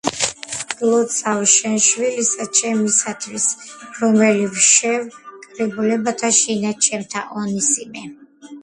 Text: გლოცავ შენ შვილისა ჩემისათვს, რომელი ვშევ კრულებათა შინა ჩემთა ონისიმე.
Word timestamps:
გლოცავ 0.77 1.41
შენ 1.55 1.77
შვილისა 1.87 2.47
ჩემისათვს, 2.61 3.45
რომელი 4.01 4.49
ვშევ 4.57 5.07
კრულებათა 5.21 6.35
შინა 6.41 6.75
ჩემთა 6.89 7.27
ონისიმე. 7.45 8.11